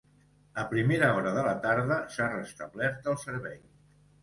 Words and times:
A 0.61 0.63
primera 0.71 1.09
hora 1.17 1.33
de 1.35 1.43
la 1.49 1.51
tarda, 1.67 1.99
s’ha 2.15 2.31
restablert 2.33 3.13
el 3.15 3.21
servei. 3.29 3.63